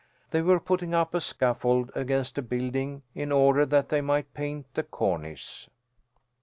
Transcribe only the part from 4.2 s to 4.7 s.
paint